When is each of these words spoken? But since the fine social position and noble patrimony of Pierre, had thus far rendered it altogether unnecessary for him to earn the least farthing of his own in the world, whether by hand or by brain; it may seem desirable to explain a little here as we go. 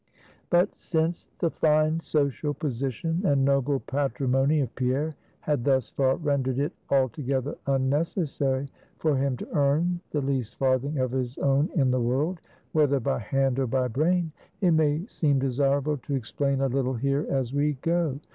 But 0.49 0.69
since 0.77 1.27
the 1.37 1.51
fine 1.51 1.99
social 1.99 2.55
position 2.55 3.21
and 3.23 3.45
noble 3.45 3.79
patrimony 3.79 4.59
of 4.61 4.73
Pierre, 4.73 5.15
had 5.41 5.63
thus 5.63 5.89
far 5.89 6.15
rendered 6.15 6.57
it 6.57 6.71
altogether 6.89 7.55
unnecessary 7.67 8.67
for 8.97 9.15
him 9.15 9.37
to 9.37 9.47
earn 9.55 9.99
the 10.09 10.21
least 10.21 10.55
farthing 10.55 10.97
of 10.97 11.11
his 11.11 11.37
own 11.37 11.69
in 11.75 11.91
the 11.91 12.01
world, 12.01 12.39
whether 12.71 12.99
by 12.99 13.19
hand 13.19 13.59
or 13.59 13.67
by 13.67 13.87
brain; 13.87 14.31
it 14.59 14.71
may 14.71 15.05
seem 15.05 15.37
desirable 15.37 15.97
to 15.97 16.15
explain 16.15 16.61
a 16.61 16.67
little 16.67 16.95
here 16.95 17.27
as 17.29 17.53
we 17.53 17.73
go. 17.83 18.19